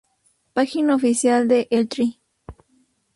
[0.53, 2.19] Página oficial de El Tri